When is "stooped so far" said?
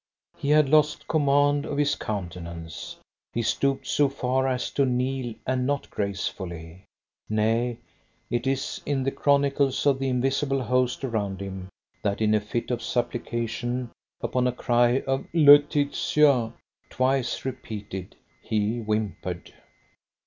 3.43-4.47